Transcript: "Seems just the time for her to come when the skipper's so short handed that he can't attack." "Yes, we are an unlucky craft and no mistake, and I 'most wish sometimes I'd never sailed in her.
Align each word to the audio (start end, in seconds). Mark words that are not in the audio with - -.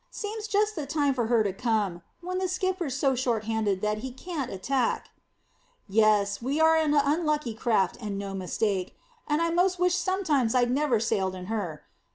"Seems 0.09 0.47
just 0.47 0.75
the 0.75 0.87
time 0.87 1.13
for 1.13 1.27
her 1.27 1.43
to 1.43 1.53
come 1.53 2.01
when 2.21 2.39
the 2.39 2.47
skipper's 2.47 2.95
so 2.97 3.13
short 3.13 3.43
handed 3.43 3.81
that 3.81 3.99
he 3.99 4.11
can't 4.11 4.49
attack." 4.51 5.11
"Yes, 5.87 6.41
we 6.41 6.59
are 6.59 6.75
an 6.75 6.95
unlucky 6.95 7.53
craft 7.53 7.97
and 8.01 8.17
no 8.17 8.33
mistake, 8.33 8.95
and 9.27 9.43
I 9.43 9.51
'most 9.51 9.77
wish 9.77 9.93
sometimes 9.93 10.55
I'd 10.55 10.71
never 10.71 10.99
sailed 10.99 11.35
in 11.35 11.45
her. 11.53 11.83